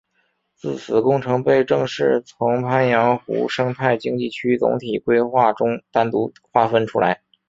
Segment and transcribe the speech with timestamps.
[0.55, 7.21] 自此工程被正式从鄱阳湖生态经济区总体规划中单独划分出来。